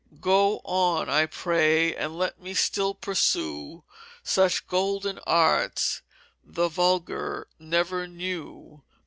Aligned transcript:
Go 0.19 0.61
on! 0.63 1.09
I 1.09 1.27
pray, 1.27 1.95
and 1.95 2.17
let 2.17 2.41
me 2.41 2.55
still 2.55 2.95
Pursue 2.95 3.83
Such 4.23 4.65
Golden 4.67 5.19
Arts 5.27 6.01
the 6.43 6.69
Vulgar 6.69 7.47
never 7.59 8.07
knew." 8.07 8.81